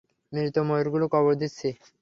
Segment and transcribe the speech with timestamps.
[0.31, 1.69] মৃত ময়ূরগুলো কবর দিচ্ছি।